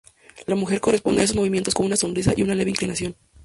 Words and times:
La 0.47 0.55
mujer 0.55 0.81
corresponde 0.81 1.21
a 1.21 1.25
estos 1.25 1.37
movimientos 1.37 1.75
con 1.75 1.85
una 1.85 1.95
sonrisa 1.95 2.33
y 2.35 2.41
una 2.41 2.55
leve 2.55 2.71
inclinación. 2.71 3.15